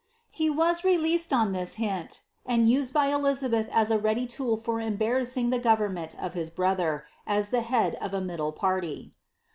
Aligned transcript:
301 0.35 0.43
He 0.43 0.49
was 0.69 0.83
released 0.83 1.31
on 1.31 1.51
this 1.51 1.75
hint, 1.75 2.23
and 2.43 2.67
used 2.67 2.91
by 2.91 3.05
Elizabeth 3.09 3.69
as 3.71 3.91
a 3.91 3.99
ready 3.99 4.25
too] 4.25 4.57
for 4.57 4.79
embarrassing 4.81 5.51
the 5.51 5.59
government 5.59 6.15
of 6.19 6.33
his 6.33 6.49
brother, 6.49 7.05
as 7.27 7.49
the 7.49 7.61
head 7.61 7.93
of 8.01 8.11
a 8.11 8.19
middle 8.19 8.51
pvty. 8.51 9.11